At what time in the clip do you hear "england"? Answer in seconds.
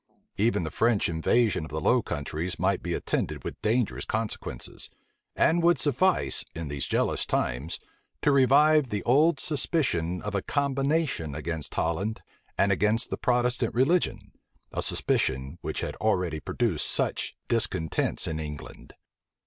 18.39-18.95